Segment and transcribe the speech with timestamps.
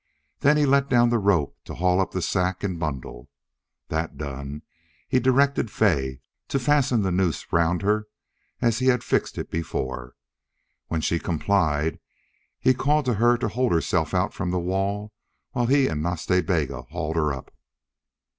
[0.39, 3.29] Then he let down the rope to haul up the sack and bundle.
[3.89, 4.63] That done,
[5.07, 8.07] he directed Fay to fasten the noose round her
[8.63, 10.15] as he had fixed it before.
[10.87, 11.99] When she had complied
[12.59, 15.13] he called to her to hold herself out from the wall
[15.51, 17.53] while he and Nas Ta Bega hauled her up.